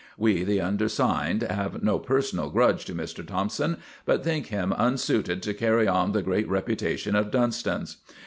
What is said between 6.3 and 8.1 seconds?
reputation of Dunston's.